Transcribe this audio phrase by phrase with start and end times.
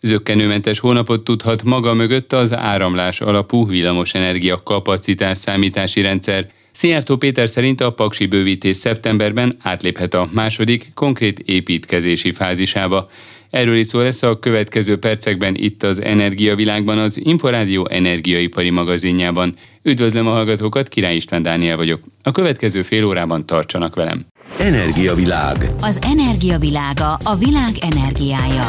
[0.00, 6.46] Zöggenőmentes hónapot tudhat maga mögött az áramlás alapú villamosenergia kapacitás számítási rendszer.
[6.72, 13.10] Szijjártó Péter szerint a paksi bővítés szeptemberben átléphet a második, konkrét építkezési fázisába.
[13.50, 19.54] Erről is szó lesz a következő percekben itt az Energiavilágban, az Inforádió energiaipari magazinjában.
[19.82, 22.00] Üdvözlöm a hallgatókat, Király István Dániel vagyok.
[22.22, 24.26] A következő fél órában tartsanak velem.
[24.58, 25.56] Energiavilág.
[25.80, 28.66] Az energiavilága a világ energiája.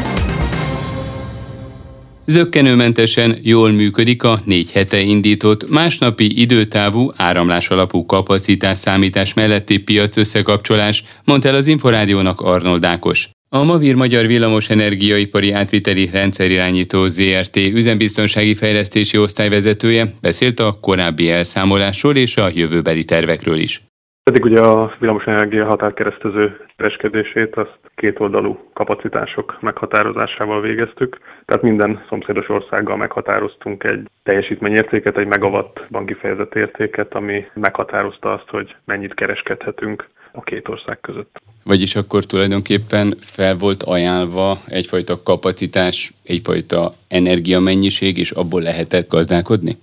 [2.26, 10.18] Zöggenőmentesen jól működik a négy hete indított másnapi időtávú áramlás alapú kapacitás számítás melletti piac
[10.18, 13.30] összekapcsolás, mondta el az Inforádiónak Arnold Ákos.
[13.50, 22.16] A Mavir Magyar Villamos Energiaipari Átviteli Rendszerirányító ZRT üzembiztonsági fejlesztési osztályvezetője beszélt a korábbi elszámolásról
[22.16, 23.82] és a jövőbeli tervekről is.
[24.24, 31.20] Eddig ugye a villamosenergia határkeresztező kereskedését azt kétoldalú kapacitások meghatározásával végeztük.
[31.46, 38.76] Tehát minden szomszédos országgal meghatároztunk egy teljesítményértéket, egy megawattban kifejezett értéket, ami meghatározta azt, hogy
[38.86, 41.40] mennyit kereskedhetünk a két ország között.
[41.64, 49.78] Vagyis akkor tulajdonképpen fel volt ajánlva egyfajta kapacitás, egyfajta energiamennyiség, és abból lehetett gazdálkodni?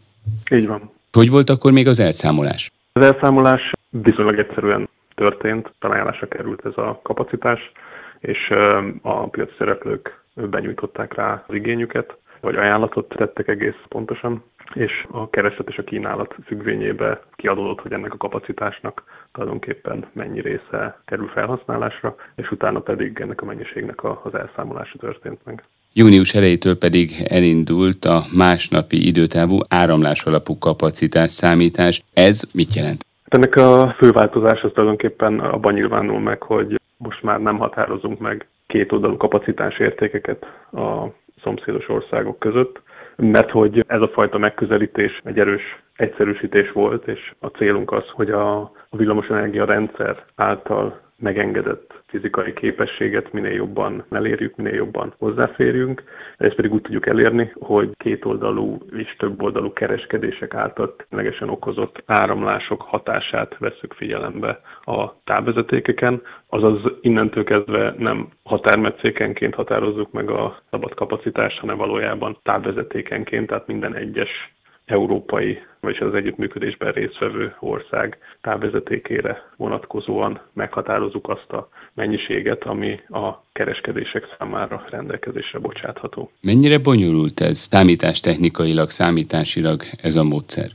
[0.51, 0.91] Így van.
[1.13, 2.71] Hogy volt akkor még az elszámolás?
[2.93, 7.73] Az elszámolás viszonylag egyszerűen történt, találásra került ez a kapacitás,
[8.19, 8.53] és
[9.03, 14.43] a piaci szereplők benyújtották rá az igényüket, vagy ajánlatot tettek egész pontosan,
[14.75, 21.01] és a kereslet és a kínálat függvényébe kiadódott, hogy ennek a kapacitásnak tulajdonképpen mennyi része
[21.05, 25.65] kerül felhasználásra, és utána pedig ennek a mennyiségnek az elszámolása történt meg.
[25.93, 32.03] Június elejétől pedig elindult a másnapi időtávú áramlás alapú kapacitás számítás.
[32.13, 33.08] Ez mit jelent?
[33.29, 38.47] Ennek a fő változás az tulajdonképpen abban nyilvánul meg, hogy most már nem határozunk meg
[38.67, 41.07] két oldalú kapacitás értékeket a
[41.43, 42.83] szomszédos országok között,
[43.17, 45.63] mert hogy ez a fajta megközelítés egy erős
[45.97, 53.53] egyszerűsítés volt, és a célunk az, hogy a villamosenergia rendszer által megengedett fizikai képességet minél
[53.53, 56.03] jobban elérjük, minél jobban hozzáférjünk.
[56.37, 63.59] Ezt pedig úgy tudjuk elérni, hogy kétoldalú és többoldalú kereskedések által ténylegesen okozott áramlások hatását
[63.59, 71.77] veszük figyelembe a távvezetékeken, azaz innentől kezdve nem határmetszékenként határozzuk meg a szabad kapacitást, hanem
[71.77, 74.57] valójában távvezetékenként, tehát minden egyes
[74.89, 84.37] európai, vagyis az együttműködésben résztvevő ország távvezetékére vonatkozóan meghatározunk azt a mennyiséget, ami a kereskedések
[84.39, 86.31] számára rendelkezésre bocsátható.
[86.41, 90.71] Mennyire bonyolult ez számítástechnikailag, számításilag ez a módszer?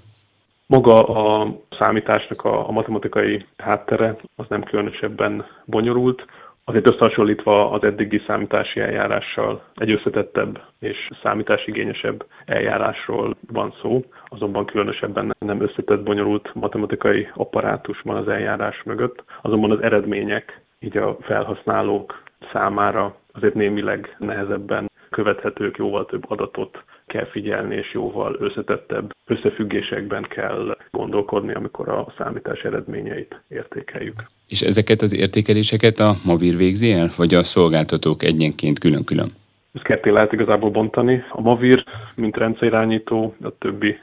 [0.65, 6.25] Maga a számításnak a, a matematikai háttere az nem különösebben bonyolult.
[6.65, 15.35] Azért összehasonlítva az eddigi számítási eljárással egy összetettebb és számításigényesebb eljárásról van szó, azonban különösebben
[15.39, 22.23] nem összetett bonyolult matematikai apparátus van az eljárás mögött, azonban az eredmények így a felhasználók
[22.51, 30.77] számára azért némileg nehezebben követhetők, jóval több adatot kell figyelni, és jóval összetettebb összefüggésekben kell
[30.91, 34.23] gondolkodni, amikor a számítás eredményeit értékeljük.
[34.47, 39.29] És ezeket az értékeléseket a Mavir végzi el, vagy a szolgáltatók egyenként külön-külön?
[39.73, 41.23] Ezt ketté lehet igazából bontani.
[41.29, 41.83] A Mavir,
[42.15, 43.97] mint rendszerirányító, a többi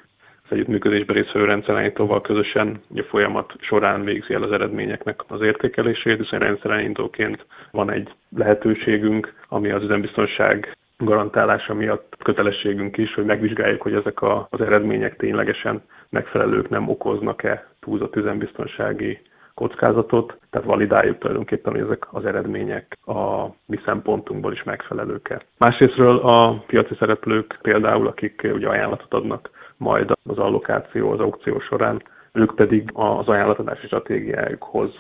[0.45, 6.39] az együttműködésben részvevő rendszerirányítóval közösen a folyamat során végzi el az eredményeknek az értékelését, hiszen
[6.39, 14.23] rendszerirányítóként van egy lehetőségünk, ami az üzembiztonság garantálása miatt kötelességünk is, hogy megvizsgáljuk, hogy ezek
[14.23, 19.19] a, az eredmények ténylegesen megfelelők, nem okoznak-e túlzott üzembiztonsági
[19.55, 25.43] kockázatot, tehát validáljuk tulajdonképpen, hogy ezek az eredmények a mi szempontunkból is megfelelők-e.
[25.59, 32.03] Másrésztről a piaci szereplők például, akik ugye ajánlatot adnak majd az allokáció, az aukció során,
[32.33, 34.91] ők pedig az ajánlatadási stratégiájukhoz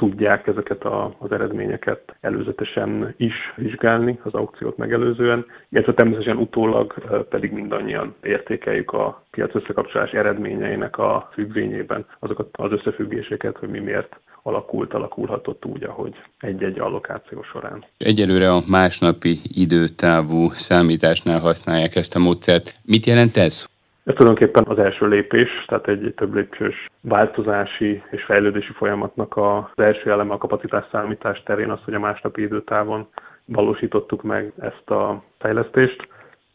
[0.00, 6.94] tudják ezeket a, az eredményeket előzetesen is vizsgálni az aukciót megelőzően, illetve természetesen utólag
[7.28, 14.20] pedig mindannyian értékeljük a piac összekapcsolás eredményeinek a függvényében azokat az összefüggéseket, hogy mi miért
[14.42, 17.84] alakult, alakulhatott úgy, ahogy egy-egy allokáció során.
[17.98, 22.74] Egyelőre a másnapi időtávú számításnál használják ezt a módszert.
[22.84, 23.69] Mit jelent ez?
[24.04, 30.10] Ez tulajdonképpen az első lépés, tehát egy több lépcsős változási és fejlődési folyamatnak az első
[30.10, 33.06] eleme a kapacitás számítás terén az, hogy a másnapi időtávon
[33.44, 36.08] valósítottuk meg ezt a fejlesztést.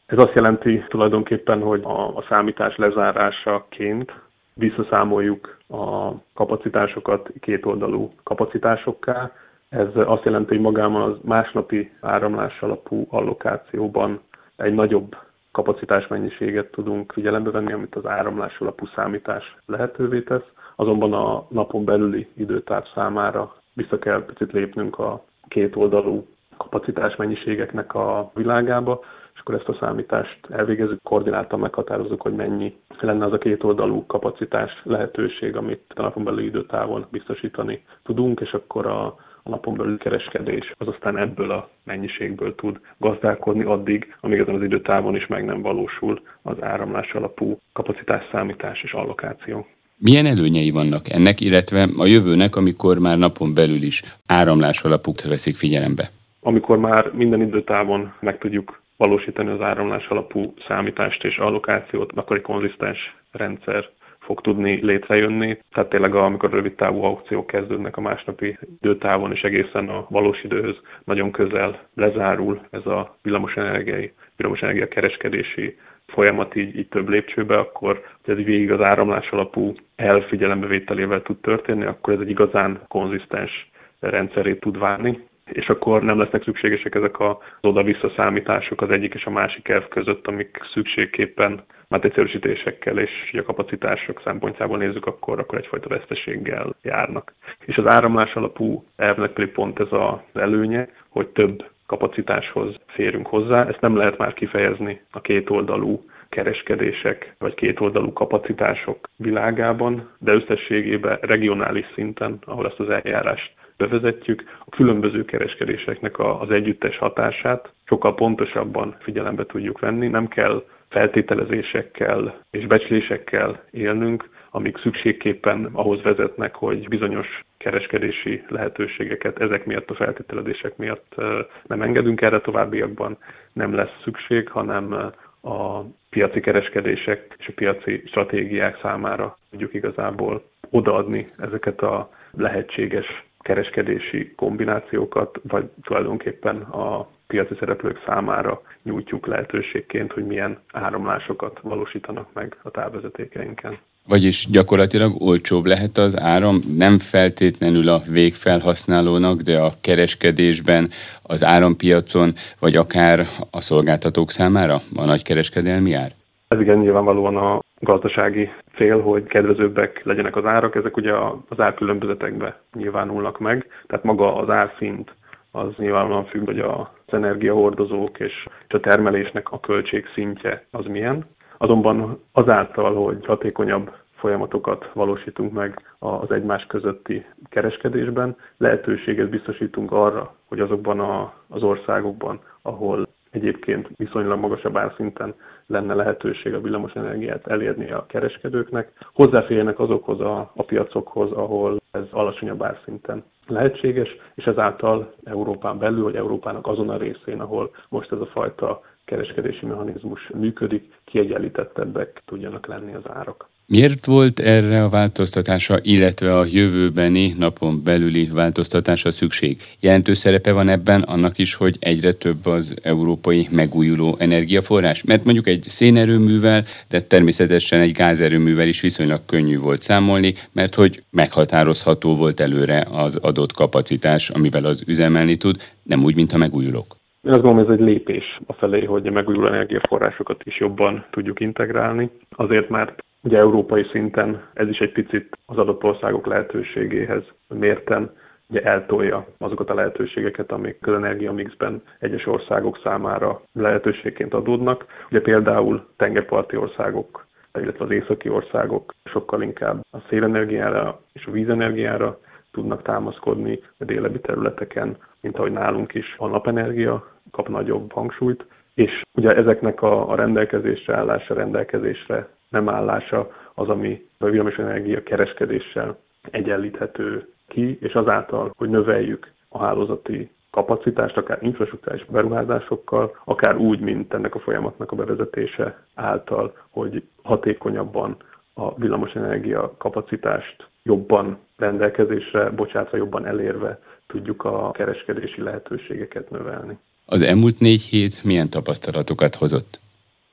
[0.06, 4.13] Ez azt jelenti tulajdonképpen, hogy a, a számítás lezárásaként
[4.53, 9.31] visszaszámoljuk a kapacitásokat kétoldalú kapacitásokká.
[9.69, 14.19] Ez azt jelenti, hogy magában az másnapi áramlás alapú allokációban
[14.56, 15.15] egy nagyobb
[15.55, 20.49] kapacitásmennyiséget tudunk figyelembe venni, amit az áramlás alapú számítás lehetővé tesz.
[20.75, 26.25] Azonban a napon belüli időtáv számára vissza kell picit lépnünk a két oldalú
[26.57, 28.99] kapacitásmennyiségeknek a világába,
[29.33, 34.05] és akkor ezt a számítást elvégezzük, koordináltan meghatározzuk, hogy mennyi lenne az a két oldalú
[34.05, 39.15] kapacitás lehetőség, amit a napon belüli időtávon biztosítani tudunk, és akkor a,
[39.47, 44.63] a napon belül kereskedés az aztán ebből a mennyiségből tud gazdálkodni addig, amíg ezen az
[44.63, 49.68] időtávon is meg nem valósul az áramlás alapú kapacitás számítás és allokáció.
[49.97, 55.56] Milyen előnyei vannak ennek, illetve a jövőnek, amikor már napon belül is áramlás alapú veszik
[55.56, 56.09] figyelembe?
[56.41, 62.41] Amikor már minden időtávon meg tudjuk valósítani az áramlás alapú számítást és allokációt, akkor egy
[62.41, 63.89] konzisztens rendszer
[64.25, 65.57] fog tudni létrejönni.
[65.74, 70.75] Tehát tényleg amikor rövid távú aukciók kezdődnek a másnapi időtávon, és egészen a valós időhöz
[71.04, 75.77] nagyon közel lezárul ez a villamosenergiai, villamosenergia kereskedési
[76.07, 82.13] folyamat így, így több lépcsőbe, akkor ez végig az áramlás alapú elfigyelembevételével tud történni, akkor
[82.13, 83.69] ez egy igazán konzisztens
[84.00, 85.19] rendszerét tud válni
[85.51, 89.88] és akkor nem lesznek szükségesek ezek az oda-vissza számítások az egyik és a másik elv
[89.88, 97.33] között, amik szükségképpen már egyszerűsítésekkel és a kapacitások szempontjából nézzük, akkor, akkor egyfajta veszteséggel járnak.
[97.65, 103.68] És az áramlás alapú elvnek pedig pont ez az előnye, hogy több kapacitáshoz férünk hozzá.
[103.68, 111.86] Ezt nem lehet már kifejezni a kétoldalú kereskedések vagy kétoldalú kapacitások világában, de összességében regionális
[111.94, 119.45] szinten, ahol ezt az eljárást bevezetjük, a különböző kereskedéseknek az együttes hatását sokkal pontosabban figyelembe
[119.45, 120.07] tudjuk venni.
[120.07, 129.66] Nem kell feltételezésekkel és becslésekkel élnünk, amik szükségképpen ahhoz vezetnek, hogy bizonyos kereskedési lehetőségeket ezek
[129.66, 131.16] miatt a feltételezések miatt
[131.63, 133.18] nem engedünk erre továbbiakban,
[133.54, 135.12] nem lesz szükség, hanem
[135.42, 144.33] a piaci kereskedések és a piaci stratégiák számára tudjuk igazából odaadni ezeket a lehetséges kereskedési
[144.36, 152.71] kombinációkat, vagy tulajdonképpen a piaci szereplők számára nyújtjuk lehetőségként, hogy milyen áramlásokat valósítanak meg a
[152.71, 153.77] távvezetékeinken.
[154.07, 160.89] Vagyis gyakorlatilag olcsóbb lehet az áram, nem feltétlenül a végfelhasználónak, de a kereskedésben,
[161.24, 166.12] az árampiacon, vagy akár a szolgáltatók számára a nagy kereskedelmi ár?
[166.48, 171.13] Ez igen, nyilvánvalóan a gazdasági cél, hogy kedvezőbbek legyenek az árak, ezek ugye
[171.49, 175.15] az árkülönbözetekbe nyilvánulnak meg, tehát maga az árszint
[175.51, 181.25] az nyilvánvalóan függ, hogy az energiahordozók és a termelésnek a költség szintje az milyen.
[181.57, 190.59] Azonban azáltal, hogy hatékonyabb folyamatokat valósítunk meg az egymás közötti kereskedésben, lehetőséget biztosítunk arra, hogy
[190.59, 190.99] azokban
[191.47, 195.33] az országokban, ahol egyébként viszonylag magasabb árszinten
[195.67, 202.03] lenne lehetőség a villamos energiát elérni a kereskedőknek, hozzáférjenek azokhoz a, a piacokhoz, ahol ez
[202.12, 208.19] alacsonyabb árszinten lehetséges, és ezáltal Európán belül, vagy Európának azon a részén, ahol most ez
[208.19, 213.47] a fajta kereskedési mechanizmus működik, kiegyenlítettebbek tudjanak lenni az árak.
[213.67, 219.62] Miért volt erre a változtatása, illetve a jövőbeni napon belüli változtatása szükség?
[219.79, 225.03] Jelentős szerepe van ebben annak is, hogy egyre több az európai megújuló energiaforrás?
[225.03, 231.03] Mert mondjuk egy szénerőművel, de természetesen egy gázerőművel is viszonylag könnyű volt számolni, mert hogy
[231.12, 236.95] meghatározható volt előre az adott kapacitás, amivel az üzemelni tud, nem úgy, mint a megújulók.
[237.22, 241.39] Én azt gondolom, ez egy lépés a felé, hogy a megújuló energiaforrásokat is jobban tudjuk
[241.39, 242.10] integrálni.
[242.29, 248.12] Azért, mert Ugye európai szinten ez is egy picit az adott országok lehetőségéhez mérten
[248.50, 254.86] ugye eltolja azokat a lehetőségeket, amik közenergia mixben egyes országok számára lehetőségként adódnak.
[255.10, 257.25] Ugye például tengerparti országok,
[257.60, 262.20] illetve az északi országok sokkal inkább a szélenergiára és a vízenergiára
[262.51, 269.01] tudnak támaszkodni a délebbi területeken, mint ahogy nálunk is a napenergia kap nagyobb hangsúlyt, és
[269.17, 275.97] ugye ezeknek a, a rendelkezésre állása, rendelkezésre nem állása az, ami a villamosenergia kereskedéssel
[276.31, 284.13] egyenlíthető ki, és azáltal, hogy növeljük a hálózati kapacitást, akár infrastruktúrális beruházásokkal, akár úgy, mint
[284.13, 288.17] ennek a folyamatnak a bevezetése által, hogy hatékonyabban
[288.53, 296.77] a villamosenergia kapacitást jobban rendelkezésre, bocsátva jobban elérve tudjuk a kereskedési lehetőségeket növelni.
[297.05, 299.79] Az elmúlt négy hét milyen tapasztalatokat hozott?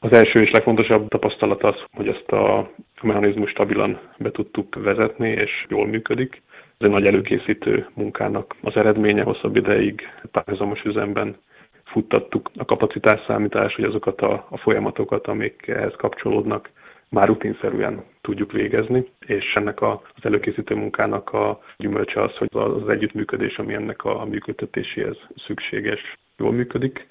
[0.05, 2.71] Az első és legfontosabb tapasztalat az, hogy ezt a
[3.03, 6.43] mechanizmus stabilan be tudtuk vezetni, és jól működik.
[6.79, 11.37] Ez egy nagy előkészítő munkának az eredménye, hosszabb ideig párhuzamos üzemben
[11.85, 16.71] futtattuk a kapacitásszámítást, hogy azokat a, a folyamatokat, amik ehhez kapcsolódnak,
[17.09, 23.57] már rutinszerűen tudjuk végezni, és ennek az előkészítő munkának a gyümölcse az, hogy az együttműködés,
[23.59, 25.17] ami ennek a működtetéséhez
[25.47, 27.07] szükséges, jól működik.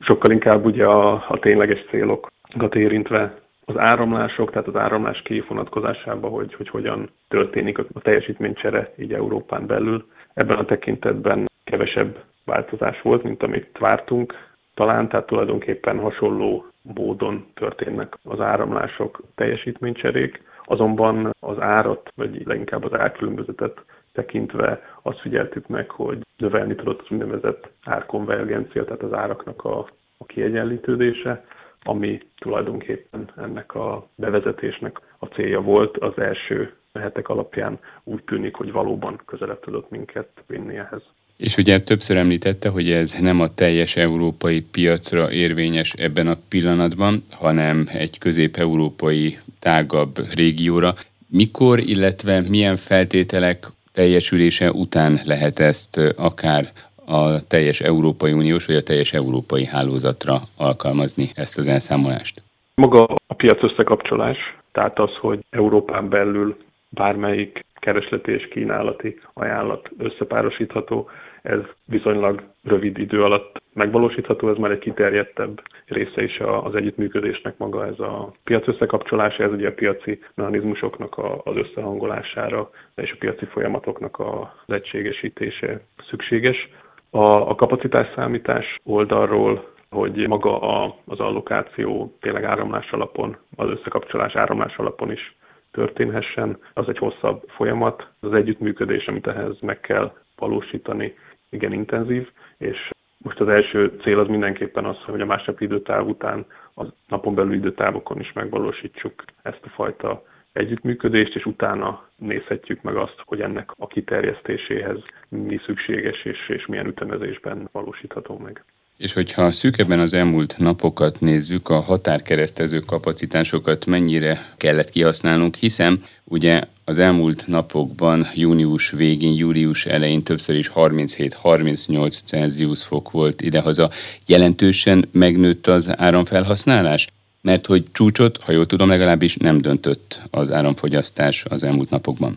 [0.00, 2.34] Sokkal inkább ugye a, a tényleges célokat
[2.74, 9.66] érintve az áramlások, tehát az áramlás kivonatkozásában, hogy, hogy hogyan történik a teljesítménycsere így Európán
[9.66, 10.06] belül.
[10.34, 14.34] Ebben a tekintetben kevesebb változás volt, mint amit vártunk
[14.74, 22.94] talán, tehát tulajdonképpen hasonló módon történnek az áramlások, teljesítménycserék, azonban az árat, vagy leginkább az
[22.98, 29.78] árkülönbözetet tekintve azt figyeltük meg, hogy növelni tudott az úgynevezett árkonvergencia, tehát az áraknak a,
[30.18, 31.44] a kiegyenlítődése,
[31.88, 38.72] ami tulajdonképpen ennek a bevezetésnek a célja volt az első hetek alapján úgy tűnik, hogy
[38.72, 41.02] valóban közelebb tudott minket vinni ehhez.
[41.36, 47.24] És ugye többször említette, hogy ez nem a teljes európai piacra érvényes ebben a pillanatban,
[47.30, 50.94] hanem egy közép-európai tágabb régióra.
[51.28, 56.72] Mikor, illetve milyen feltételek teljesülése után lehet ezt akár
[57.06, 62.42] a teljes Európai Uniós vagy a teljes európai hálózatra alkalmazni ezt az elszámolást?
[62.74, 64.38] Maga a piac összekapcsolás,
[64.72, 66.56] tehát az, hogy Európán belül
[66.88, 71.08] bármelyik keresleti és kínálati ajánlat összepárosítható,
[71.42, 77.86] ez viszonylag rövid idő alatt megvalósítható, ez már egy kiterjedtebb része is az együttműködésnek maga
[77.86, 84.18] ez a piac összekapcsolása, ez ugye a piaci mechanizmusoknak az összehangolására és a piaci folyamatoknak
[84.18, 86.68] az egységesítése szükséges.
[87.16, 94.34] A, a kapacitás számítás oldalról hogy maga a, az allokáció tényleg áramlás alapon, az összekapcsolás
[94.34, 95.36] áramlás alapon is
[95.72, 98.06] történhessen, az egy hosszabb folyamat.
[98.20, 101.14] Az együttműködés, amit ehhez meg kell valósítani,
[101.50, 106.46] igen intenzív, és most az első cél az mindenképpen az, hogy a másnapi időtáv után
[106.76, 113.22] a napon belül időtávokon is megvalósítsuk ezt a fajta együttműködést, és utána nézhetjük meg azt,
[113.24, 118.64] hogy ennek a kiterjesztéséhez mi szükséges, és, és milyen ütemezésben valósítható meg.
[118.96, 126.60] És hogyha szűkebben az elmúlt napokat nézzük, a határkeresztező kapacitásokat mennyire kellett kihasználnunk, hiszen ugye
[126.84, 133.90] az elmúlt napokban, június végén, július elején többször is 37-38 Celsius fok volt idehaza.
[134.26, 137.06] Jelentősen megnőtt az áramfelhasználás?
[137.46, 142.32] Mert hogy csúcsot, ha jól tudom, legalábbis nem döntött az áramfogyasztás az elmúlt napokban.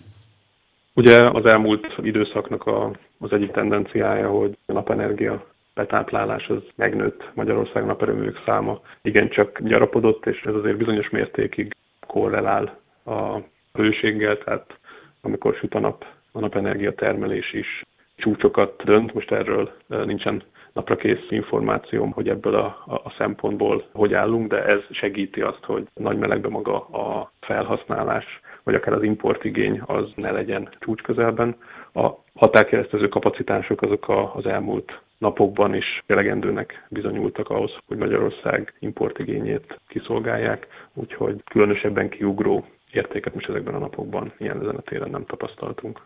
[0.93, 7.85] Ugye az elmúlt időszaknak a, az egyik tendenciája, hogy a napenergia betáplálás az megnőtt Magyarország
[7.85, 11.75] naperőművek száma igencsak gyarapodott, és ez azért bizonyos mértékig
[12.07, 13.37] korrelál a
[13.73, 14.77] hőséggel, tehát
[15.21, 17.83] amikor süt a nap, a napenergia termelés is
[18.15, 20.43] csúcsokat dönt, most erről nincsen
[20.79, 25.87] napra kész információm, hogy ebből a, a, szempontból hogy állunk, de ez segíti azt, hogy
[25.93, 28.25] nagy melegben maga a felhasználás,
[28.63, 31.55] vagy akár az importigény az ne legyen csúcs közelben.
[31.93, 39.79] A határkeresztező kapacitások azok a, az elmúlt napokban is elegendőnek bizonyultak ahhoz, hogy Magyarország importigényét
[39.87, 46.01] kiszolgálják, úgyhogy különösebben kiugró értéket most ezekben a napokban ilyen ezen a téren nem tapasztaltunk.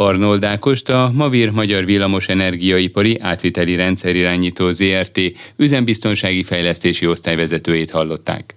[0.00, 5.20] Arnold Ákost, a Mavir Magyar Villamos Energiaipari Átviteli Rendszerirányító ZRT
[5.56, 8.54] üzembiztonsági fejlesztési osztályvezetőjét hallották.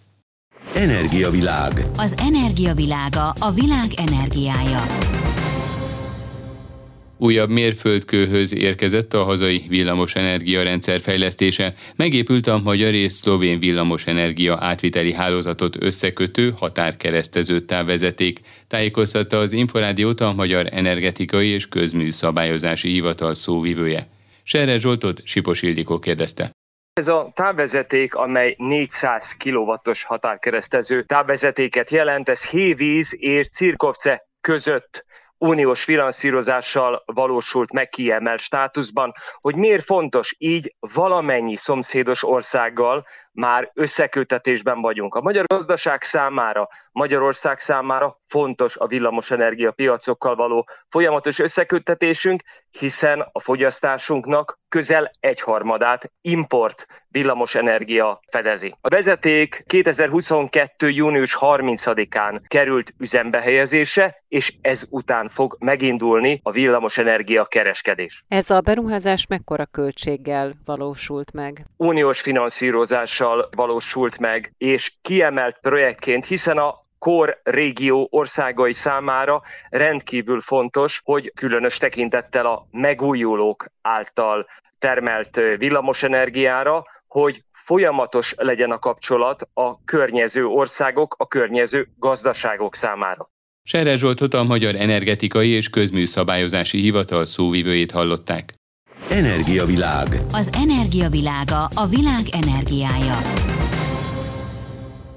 [0.76, 1.72] Energiavilág.
[1.98, 4.82] Az energiavilága a világ energiája.
[7.24, 11.74] Újabb mérföldkőhöz érkezett a hazai villamos rendszer fejlesztése.
[11.96, 18.40] Megépült a magyar és szlovén villamos energia átviteli hálózatot összekötő határkeresztező távvezeték.
[18.68, 24.08] Tájékoztatta az Inforádiót a Magyar Energetikai és Közműszabályozási Hivatal szóvivője.
[24.44, 26.52] Serre Zsoltot Sipos Ildikó kérdezte.
[26.94, 35.06] Ez a távvezeték, amely 400 kW-os határkeresztező távvezetéket jelent, ez Hévíz és Cirkovce között
[35.44, 44.82] uniós finanszírozással valósult meg kiemelt státuszban, hogy miért fontos így valamennyi szomszédos országgal már összekötetésben
[44.82, 45.16] vagyunk.
[45.16, 52.42] A magyar gazdaság számára, Magyarország számára fontos a villamosenergia piacokkal való folyamatos összekötetésünk,
[52.80, 58.76] hiszen a fogyasztásunknak közel egyharmadát import villamosenergia fedezi.
[58.82, 60.90] A vezeték 2022.
[60.90, 68.24] június 30-án került üzembe helyezése, és ez után fog megindulni a villamosenergia kereskedés.
[68.28, 71.66] Ez a beruházás mekkora költséggel valósult meg?
[71.78, 72.22] Uniós
[73.24, 81.32] finanszírozással valósult meg, és kiemelt projektként, hiszen a KOR régió országai számára rendkívül fontos, hogy
[81.36, 84.48] különös tekintettel a megújulók által
[84.80, 93.30] termelt villamosenergiára, hogy folyamatos legyen a kapcsolat a környező országok, a környező gazdaságok számára.
[93.64, 98.54] Serre Zsoltot a Magyar Energetikai és Közműszabályozási Hivatal szóvivőjét hallották.
[99.10, 100.08] Energiavilág.
[100.32, 103.18] Az energiavilága a világ energiája.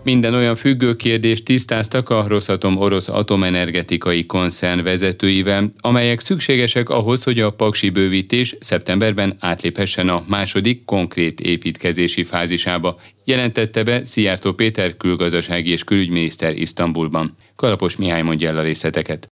[0.02, 7.40] Minden olyan függő kérdést tisztáztak a Rosszatom orosz atomenergetikai koncern vezetőivel, amelyek szükségesek ahhoz, hogy
[7.40, 15.70] a paksi bővítés szeptemberben átléphessen a második konkrét építkezési fázisába, jelentette be Szijjártó Péter külgazdasági
[15.70, 17.36] és külügyminiszter Isztambulban.
[17.56, 19.28] Kalapos Mihály mondja el a részleteket.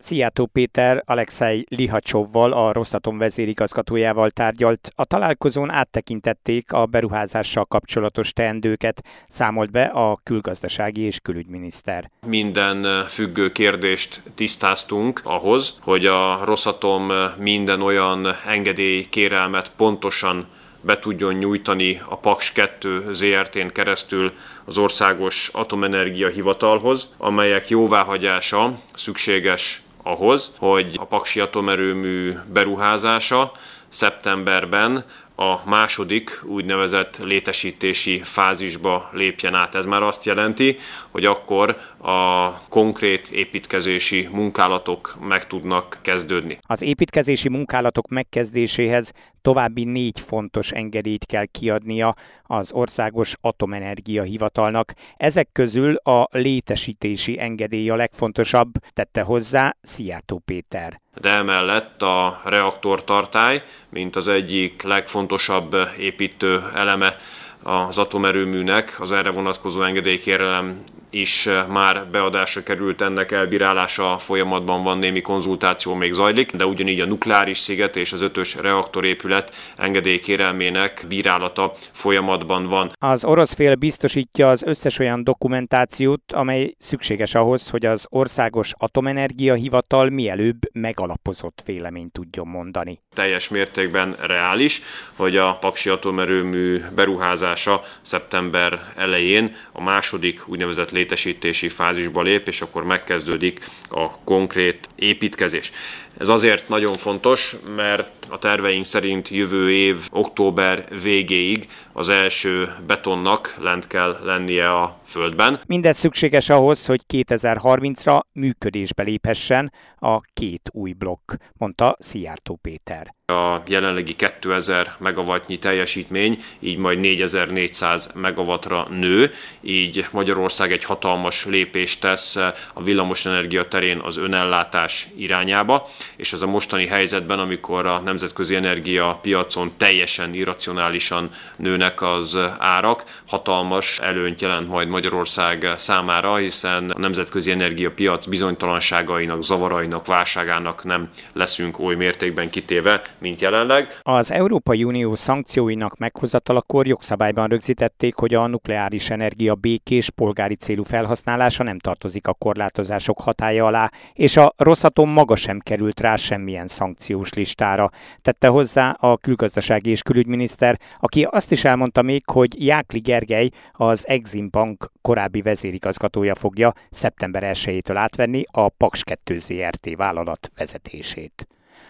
[0.00, 4.90] Szijjátó Péter Alexei Lihacsovval, a Rosszatom vezérigazgatójával tárgyalt.
[4.94, 12.10] A találkozón áttekintették a beruházással kapcsolatos teendőket, számolt be a külgazdasági és külügyminiszter.
[12.26, 20.46] Minden függő kérdést tisztáztunk ahhoz, hogy a Rosszatom minden olyan engedély kérelmet pontosan
[20.80, 24.32] be tudjon nyújtani a Paks 2 ZRT-n keresztül
[24.64, 33.52] az Országos Atomenergia Hivatalhoz, amelyek jóváhagyása szükséges ahhoz, hogy a Paksi atomerőmű beruházása
[33.88, 35.04] szeptemberben
[35.40, 39.74] a második úgynevezett létesítési fázisba lépjen át.
[39.74, 40.78] Ez már azt jelenti,
[41.10, 46.58] hogy akkor a konkrét építkezési munkálatok meg tudnak kezdődni.
[46.60, 54.92] Az építkezési munkálatok megkezdéséhez további négy fontos engedélyt kell kiadnia az Országos Atomenergia Hivatalnak.
[55.16, 63.62] Ezek közül a létesítési engedély a legfontosabb, tette hozzá Szijjátó Péter de emellett a reaktortartály,
[63.88, 67.16] mint az egyik legfontosabb építő eleme
[67.62, 75.20] az atomerőműnek, az erre vonatkozó engedélykérelem is már beadásra került, ennek elbírálása folyamatban van, némi
[75.20, 82.66] konzultáció még zajlik, de ugyanígy a nukleáris sziget és az ötös reaktorépület engedélykérelmének bírálata folyamatban
[82.66, 82.92] van.
[82.98, 89.54] Az orosz fél biztosítja az összes olyan dokumentációt, amely szükséges ahhoz, hogy az Országos Atomenergia
[89.54, 93.00] Hivatal mielőbb megalapozott véleményt tudjon mondani.
[93.14, 94.82] Teljes mértékben reális,
[95.16, 102.84] hogy a Paksi atomerőmű beruházása szeptember elején a második úgynevezett létesítési fázisba lép, és akkor
[102.84, 105.72] megkezdődik a konkrét építkezés.
[106.18, 113.54] Ez azért nagyon fontos, mert a terveink szerint jövő év október végéig az első betonnak
[113.60, 115.60] lent kell lennie a földben.
[115.66, 123.14] Mindez szükséges ahhoz, hogy 2030-ra működésbe léphessen a két új blokk, mondta Szijjártó Péter.
[123.26, 132.00] A jelenlegi 2000 megawattnyi teljesítmény így majd 4400 megawattra nő, így Magyarország egy hatalmas lépést
[132.00, 132.36] tesz
[132.74, 139.18] a villamosenergia terén az önellátás irányába, és ez a mostani helyzetben, amikor a nemzetközi energia
[139.22, 147.50] piacon teljesen irracionálisan nőnek az árak, hatalmas előnyt jelent majd Magyarország számára, hiszen a nemzetközi
[147.50, 153.98] energiapiac bizonytalanságainak, zavarainak, válságának nem leszünk oly mértékben kitéve, mint jelenleg.
[154.02, 161.62] Az Európai Unió szankcióinak meghozatalakor jogszabályban rögzítették, hogy a nukleáris energia békés polgári célú felhasználása
[161.62, 167.32] nem tartozik a korlátozások hatája alá, és a Rosszatom maga sem került rá semmilyen szankciós
[167.32, 167.90] listára.
[168.20, 174.08] Tette hozzá a külgazdasági és külügyminiszter, aki azt is elmondta még, hogy Jákli Gergely, az
[174.08, 181.46] Exim Bank korábbi vezérigazgatója fogja szeptember 1-től átvenni a Paks 2 ZRT vállalat vezetését.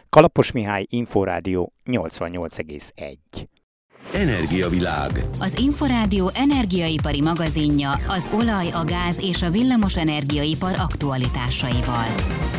[0.09, 3.17] Kalapos Mihály, Inforádió 88,1.
[4.15, 5.11] Energiavilág.
[5.41, 12.58] Az Inforádió energiaipari magazinja az olaj, a gáz és a villamos energiaipar aktualitásaival.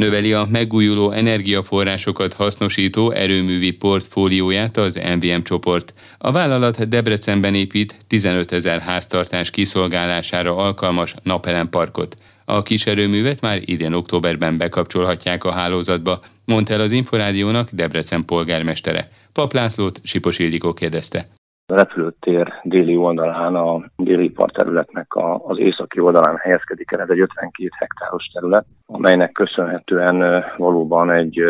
[0.00, 5.94] Növeli a megújuló energiaforrásokat hasznosító erőművi portfólióját az MVM csoport.
[6.18, 12.16] A vállalat Debrecenben épít 15 ezer háztartás kiszolgálására alkalmas napelemparkot.
[12.44, 19.10] A kiserőművet már idén októberben bekapcsolhatják a hálózatba, mondta el az Inforádiónak Debrecen polgármestere.
[19.32, 21.28] Pap Lászlót Sipos Ildikó kérdezte.
[21.70, 27.00] A repülőtér déli oldalán, a déli parterületnek a, az északi oldalán helyezkedik el.
[27.00, 31.42] Ez egy 52 hektáros terület, amelynek köszönhetően valóban egy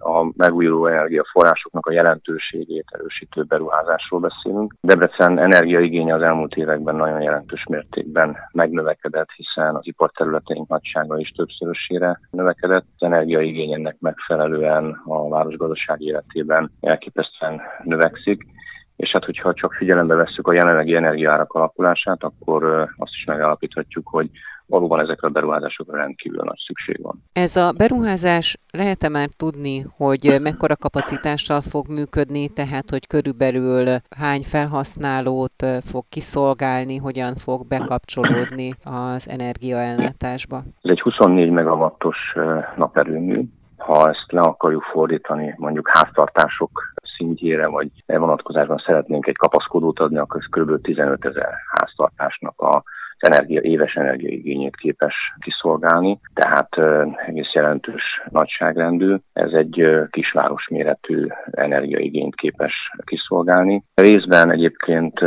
[0.00, 4.74] a megújuló energiaforrásoknak a jelentőségét erősítő beruházásról beszélünk.
[4.80, 12.20] Debrecen energiaigénye az elmúlt években nagyon jelentős mértékben megnövekedett, hiszen az iparterületeink nagysága is többszörösére
[12.30, 12.84] növekedett.
[12.98, 18.46] Az energiaigény ennek megfelelően a városgazdaság életében elképesztően növekszik
[19.00, 22.64] és hát hogyha csak figyelembe vesszük a jelenlegi energiárak alakulását, akkor
[22.96, 24.30] azt is megállapíthatjuk, hogy
[24.66, 27.22] valóban ezekre a beruházásokra rendkívül nagy szükség van.
[27.32, 34.42] Ez a beruházás lehet-e már tudni, hogy mekkora kapacitással fog működni, tehát hogy körülbelül hány
[34.42, 40.56] felhasználót fog kiszolgálni, hogyan fog bekapcsolódni az energiaellátásba?
[40.56, 42.16] Ez egy 24 megawattos
[42.76, 43.40] naperőmű,
[43.80, 46.70] ha ezt le akarjuk fordítani mondjuk háztartások
[47.16, 50.80] szintjére, vagy e vonatkozásban szeretnénk egy kapaszkodót adni, akkor ez kb.
[50.82, 52.82] 15 ezer háztartásnak a
[53.20, 56.68] energia, éves energiaigényét képes kiszolgálni, tehát
[57.26, 59.16] egész jelentős nagyságrendű.
[59.32, 63.84] Ez egy kisváros méretű energiaigényt képes kiszolgálni.
[63.94, 65.20] Részben egyébként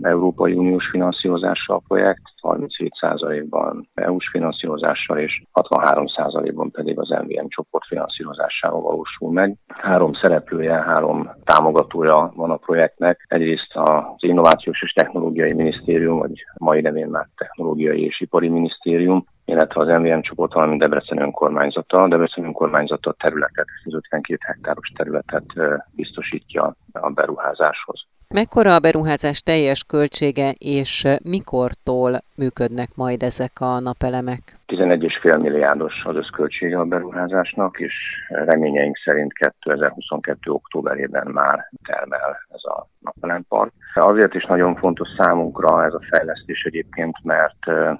[0.00, 2.22] Európai Uniós finanszírozással a projekt,
[2.54, 9.56] 37%-ban EU-s finanszírozással és 63%-ban pedig az MVM csoport finanszírozásával valósul meg.
[9.68, 13.24] Három szereplője, három támogatója van a projektnek.
[13.28, 19.80] Egyrészt az Innovációs és Technológiai Minisztérium, vagy mai nevén már Technológiai és Ipari Minisztérium, illetve
[19.80, 22.08] az MVM csoport, valamint Debrecen önkormányzata.
[22.08, 25.46] Debrecen önkormányzata területet, az 52 hektáros területet
[25.94, 28.06] biztosítja a beruházáshoz.
[28.34, 34.42] Mekkora a beruházás teljes költsége, és mikortól működnek majd ezek a napelemek?
[34.66, 37.94] 11,5 milliárdos az összköltsége a beruházásnak, és
[38.28, 40.50] reményeink szerint 2022.
[40.50, 43.72] októberében már termel ez a napelempark.
[43.94, 47.58] Azért is nagyon fontos számunkra ez a fejlesztés egyébként, mert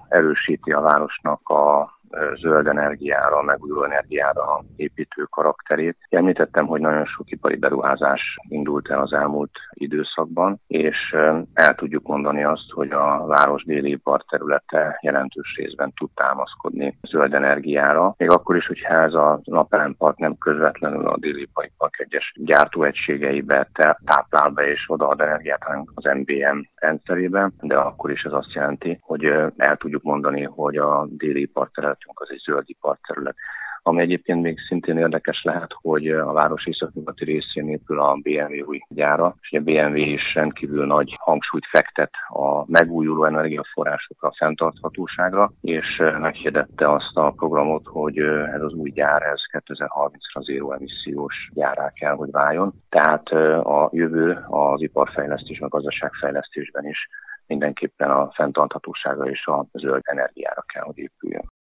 [0.09, 1.96] erősíti a városnak a
[2.41, 5.97] zöld energiára, megújuló energiára építő karakterét.
[6.09, 11.17] Említettem, hogy nagyon sok ipari beruházás indult el az elmúlt időszakban, és
[11.55, 17.35] el tudjuk mondani azt, hogy a város déli ipar területe jelentős részben tud támaszkodni zöld
[17.35, 18.15] energiára.
[18.19, 23.69] Még akkor is, hogyha ez a napelempark nem közvetlenül a déli park egyes gyártóegységeibe
[24.05, 28.99] táplál be és odaad energiát, hanem az MBM rendszerében, de akkor is ez azt jelenti,
[29.03, 29.25] hogy
[29.57, 33.37] el tudjuk mondani, hogy a déli ipar területünk az egy zöld iparterület.
[33.83, 38.81] Ami egyébként még szintén érdekes lehet, hogy a város északnyugati részén épül a BMW új
[38.89, 46.03] gyára, és a BMW is rendkívül nagy hangsúlyt fektet a megújuló energiaforrásokra, a fenntarthatóságra, és
[46.19, 52.15] meghirdette azt a programot, hogy ez az új gyár, ez 2030-ra zéró emissziós gyárá kell,
[52.15, 52.73] hogy váljon.
[52.89, 53.29] Tehát
[53.63, 57.09] a jövő az iparfejlesztés, a gazdaságfejlesztésben is
[57.47, 61.55] mindenképpen a fenntarthatósága és a zöld energiára kell, hogy épüljön.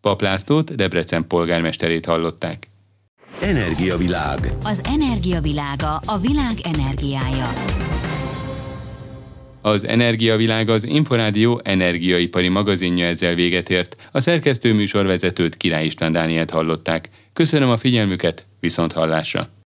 [0.00, 2.68] Paplászlót, Debrecen polgármesterét hallották.
[3.40, 4.38] Energiavilág.
[4.64, 7.48] Az energiavilága a világ energiája.
[9.62, 13.96] Az Energiavilág az Inforádió energiaipari magazinja ezzel véget ért.
[14.12, 17.08] A szerkesztő műsorvezetőt Király István Dánielt hallották.
[17.32, 19.59] Köszönöm a figyelmüket, viszont hallásra!